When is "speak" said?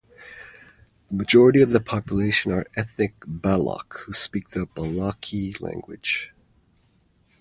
4.13-4.49